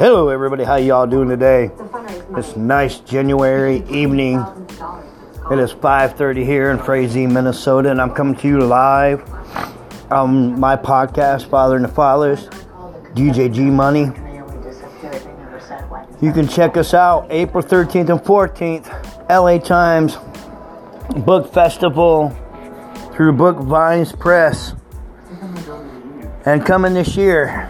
Hello, 0.00 0.30
everybody. 0.30 0.64
How 0.64 0.76
y'all 0.76 1.06
doing 1.06 1.28
today? 1.28 1.70
It's 2.34 2.56
nice 2.56 3.00
January 3.00 3.84
evening. 3.90 4.42
It 5.50 5.58
is 5.58 5.74
5:30 5.74 6.42
here 6.42 6.70
in 6.70 6.78
Frazee, 6.78 7.26
Minnesota, 7.26 7.90
and 7.90 8.00
I'm 8.00 8.12
coming 8.12 8.34
to 8.36 8.48
you 8.48 8.60
live 8.60 9.22
on 10.10 10.58
my 10.58 10.74
podcast, 10.74 11.50
Father 11.50 11.76
and 11.76 11.84
the 11.84 11.90
Fathers, 11.90 12.48
DJ 13.12 13.50
G 13.50 13.64
Money. 13.64 14.10
You 16.22 16.32
can 16.32 16.48
check 16.48 16.78
us 16.78 16.94
out 16.94 17.26
April 17.28 17.62
13th 17.62 18.08
and 18.08 18.24
14th, 18.24 18.88
LA 19.28 19.58
Times 19.58 20.16
Book 21.14 21.52
Festival 21.52 22.34
through 23.12 23.32
Book 23.34 23.58
Vines 23.58 24.12
Press. 24.12 24.72
And 26.46 26.64
coming 26.64 26.94
this 26.94 27.18
year, 27.18 27.69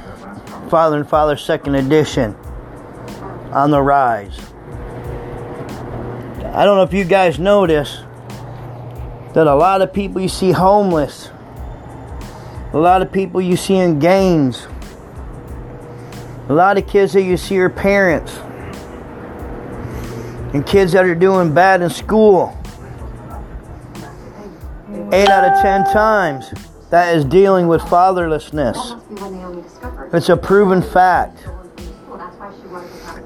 Father 0.70 0.98
and 0.98 1.08
Father 1.08 1.36
Second 1.36 1.74
Edition 1.74 2.36
on 3.52 3.72
the 3.72 3.82
rise. 3.82 4.38
I 6.54 6.64
don't 6.64 6.76
know 6.76 6.84
if 6.84 6.92
you 6.92 7.02
guys 7.02 7.40
notice 7.40 8.04
that 9.34 9.48
a 9.48 9.54
lot 9.54 9.82
of 9.82 9.92
people 9.92 10.20
you 10.20 10.28
see 10.28 10.52
homeless, 10.52 11.30
a 12.72 12.78
lot 12.78 13.02
of 13.02 13.10
people 13.10 13.40
you 13.40 13.56
see 13.56 13.78
in 13.78 13.98
gangs, 13.98 14.68
a 16.48 16.52
lot 16.52 16.78
of 16.78 16.86
kids 16.86 17.14
that 17.14 17.22
you 17.22 17.36
see 17.36 17.58
are 17.58 17.68
parents, 17.68 18.36
and 20.54 20.64
kids 20.64 20.92
that 20.92 21.04
are 21.04 21.16
doing 21.16 21.52
bad 21.52 21.82
in 21.82 21.90
school. 21.90 22.56
Eight 25.12 25.28
out 25.28 25.52
of 25.52 25.60
ten 25.62 25.82
times 25.92 26.52
that 26.90 27.14
is 27.14 27.24
dealing 27.24 27.68
with 27.68 27.80
fatherlessness. 27.82 29.00
It's 30.12 30.28
a 30.28 30.36
proven 30.36 30.82
fact. 30.82 31.46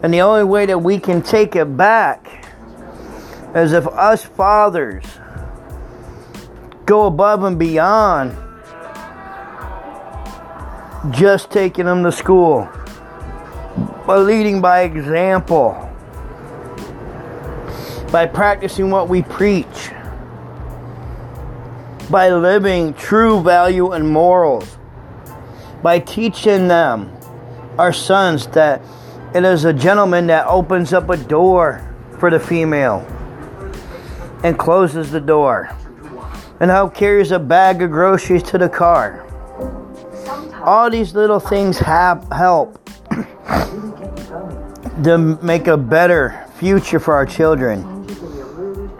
And 0.03 0.13
the 0.13 0.21
only 0.21 0.45
way 0.45 0.67
that 0.67 0.79
we 0.79 0.99
can 0.99 1.23
take 1.23 1.57
it 1.57 1.77
back 1.77 2.47
is 3.55 3.73
if 3.73 3.87
us 3.89 4.23
fathers 4.25 5.05
go 6.85 7.07
above 7.07 7.45
and 7.45 7.59
beyond 7.59 8.37
just 11.11 11.51
taking 11.51 11.87
them 11.87 12.03
to 12.03 12.13
school, 12.13 12.69
but 14.07 14.21
leading 14.21 14.61
by 14.61 14.83
example, 14.83 15.73
by 18.13 18.27
practicing 18.27 18.91
what 18.91 19.09
we 19.09 19.23
preach, 19.23 19.91
by 22.11 22.29
living 22.31 22.95
true 22.95 23.43
value 23.43 23.93
and 23.93 24.09
morals, 24.09 24.77
by 25.83 25.99
teaching 25.99 26.69
them, 26.69 27.11
our 27.79 27.93
sons, 27.93 28.47
that 28.49 28.83
it 29.35 29.45
is 29.45 29.65
a 29.65 29.73
gentleman 29.73 30.27
that 30.29 30.47
opens 30.47 30.93
up 30.93 31.09
a 31.09 31.17
door 31.17 31.81
for 32.19 32.31
the 32.31 32.39
female 32.39 33.05
and 34.45 34.59
closes 34.59 35.11
the 35.11 35.21
door, 35.21 35.71
and 36.61 36.71
how 36.71 36.89
carries 36.89 37.31
a 37.31 37.39
bag 37.39 37.83
of 37.83 37.91
groceries 37.91 38.43
to 38.43 38.59
the 38.59 38.69
car. 38.69 39.27
All 40.63 40.89
these 40.91 41.15
little 41.15 41.41
things 41.41 41.79
have 41.79 42.27
help 42.31 42.79
to 45.03 45.39
make 45.43 45.67
a 45.67 45.77
better 45.77 46.47
future 46.55 47.01
for 47.01 47.15
our 47.15 47.27
children 47.27 48.07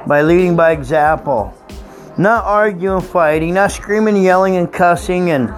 by 0.07 0.23
leading 0.23 0.57
by 0.57 0.73
example, 0.73 1.55
not 2.17 2.45
arguing, 2.45 3.01
fighting, 3.01 3.55
not 3.55 3.73
screaming, 3.73 4.23
yelling, 4.23 4.57
and 4.57 4.73
cussing, 4.73 5.31
and 5.31 5.53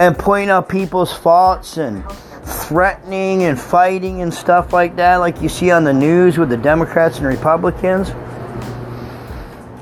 and 0.00 0.18
pointing 0.18 0.50
out 0.50 0.68
people's 0.68 1.12
faults 1.12 1.76
and 1.76 2.04
threatening 2.44 3.44
and 3.44 3.60
fighting 3.60 4.20
and 4.22 4.32
stuff 4.34 4.72
like 4.72 4.96
that, 4.96 5.16
like 5.16 5.40
you 5.40 5.48
see 5.48 5.70
on 5.70 5.84
the 5.84 5.92
news 5.92 6.38
with 6.38 6.48
the 6.48 6.56
Democrats 6.56 7.18
and 7.18 7.26
Republicans. 7.26 8.10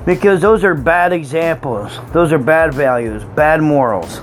Because 0.05 0.41
those 0.41 0.63
are 0.63 0.73
bad 0.73 1.13
examples. 1.13 1.99
Those 2.11 2.31
are 2.31 2.39
bad 2.39 2.73
values, 2.73 3.23
bad 3.23 3.61
morals. 3.61 4.21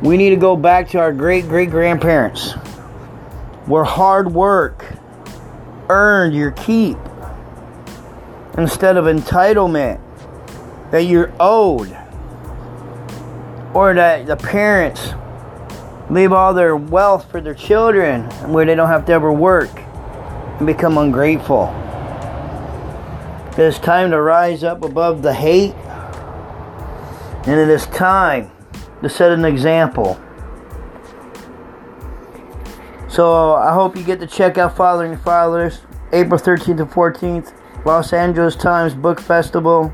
We 0.00 0.16
need 0.16 0.30
to 0.30 0.36
go 0.36 0.56
back 0.56 0.88
to 0.90 0.98
our 0.98 1.12
great 1.12 1.48
great 1.48 1.70
grandparents 1.70 2.52
where 3.66 3.84
hard 3.84 4.32
work 4.32 4.84
earned 5.88 6.34
your 6.34 6.50
keep 6.52 6.98
instead 8.58 8.96
of 8.96 9.04
entitlement 9.06 10.00
that 10.90 11.04
you're 11.04 11.32
owed 11.40 11.96
or 13.74 13.94
that 13.94 14.26
the 14.26 14.36
parents 14.36 15.12
leave 16.10 16.32
all 16.32 16.52
their 16.52 16.76
wealth 16.76 17.30
for 17.30 17.40
their 17.40 17.54
children 17.54 18.24
where 18.52 18.66
they 18.66 18.74
don't 18.74 18.88
have 18.88 19.06
to 19.06 19.12
ever 19.12 19.32
work 19.32 19.70
and 20.58 20.66
become 20.66 20.98
ungrateful. 20.98 21.68
It 23.52 23.60
is 23.60 23.78
time 23.78 24.10
to 24.10 24.20
rise 24.20 24.62
up 24.64 24.84
above 24.84 25.22
the 25.22 25.32
hate 25.32 25.74
and 27.46 27.58
it 27.58 27.68
is 27.68 27.86
time 27.86 28.50
to 29.02 29.08
set 29.08 29.32
an 29.32 29.44
example. 29.44 30.20
So 33.08 33.54
I 33.54 33.72
hope 33.72 33.96
you 33.96 34.02
get 34.02 34.20
to 34.20 34.26
check 34.26 34.58
out 34.58 34.76
Father 34.76 35.04
and 35.04 35.20
Fathers 35.20 35.80
April 36.12 36.38
13th 36.38 36.80
and 36.80 36.90
14th, 36.90 37.52
Los 37.84 38.12
Angeles 38.12 38.54
Times 38.54 38.94
Book 38.94 39.20
Festival. 39.20 39.92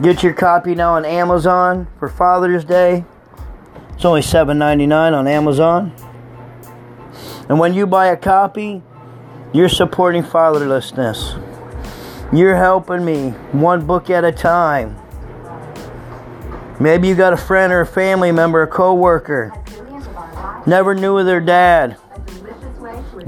Get 0.00 0.22
your 0.22 0.32
copy 0.32 0.76
now 0.76 0.94
on 0.94 1.04
Amazon 1.04 1.88
for 1.98 2.08
Father's 2.08 2.64
Day. 2.64 3.04
It's 3.94 4.04
only 4.04 4.20
$7.99 4.20 5.12
on 5.12 5.26
Amazon. 5.26 5.92
And 7.48 7.58
when 7.58 7.74
you 7.74 7.86
buy 7.86 8.06
a 8.06 8.16
copy, 8.16 8.80
you're 9.52 9.68
supporting 9.68 10.22
fatherlessness. 10.22 11.40
You're 12.32 12.56
helping 12.56 13.04
me 13.04 13.30
one 13.50 13.84
book 13.84 14.08
at 14.08 14.24
a 14.24 14.30
time. 14.30 14.96
Maybe 16.78 17.08
you 17.08 17.16
got 17.16 17.32
a 17.32 17.36
friend 17.36 17.72
or 17.72 17.80
a 17.80 17.86
family 17.86 18.30
member, 18.30 18.62
a 18.62 18.68
coworker, 18.68 19.52
never 20.64 20.94
knew 20.94 21.24
their 21.24 21.40
dad. 21.40 21.96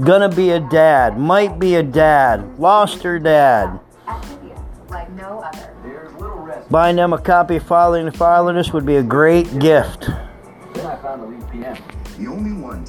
Gonna 0.03 0.29
be 0.29 0.51
a 0.51 0.59
dad, 0.59 1.17
might 1.17 1.57
be 1.59 1.75
a 1.75 1.83
dad, 1.83 2.59
lost 2.59 3.01
her 3.03 3.17
dad. 3.17 3.79
Buying 6.69 6.97
them 6.97 7.13
a 7.13 7.17
copy 7.17 7.55
of 7.55 7.63
Following 7.63 8.05
the 8.05 8.11
Fatherless 8.11 8.73
would 8.73 8.85
be 8.85 8.97
a 8.97 9.03
great 9.03 9.57
gift. 9.59 10.09
The 10.71 12.27
only 12.27 12.53
one. 12.53 12.85